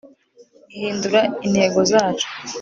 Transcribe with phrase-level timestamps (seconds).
[0.77, 2.27] Hindura intego zacu